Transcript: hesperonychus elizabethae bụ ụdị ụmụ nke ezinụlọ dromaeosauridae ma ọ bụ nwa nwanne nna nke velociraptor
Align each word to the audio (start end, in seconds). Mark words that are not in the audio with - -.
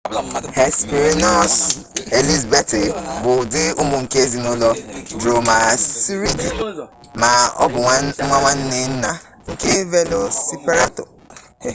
hesperonychus 0.59 1.55
elizabethae 2.17 2.85
bụ 3.21 3.29
ụdị 3.41 3.63
ụmụ 3.81 3.95
nke 4.03 4.17
ezinụlọ 4.25 4.69
dromaeosauridae 5.19 6.53
ma 7.21 7.29
ọ 7.63 7.65
bụ 7.73 7.79
nwa 7.85 7.95
nwanne 8.41 8.79
nna 8.95 9.11
nke 9.49 9.71
velociraptor 9.91 11.07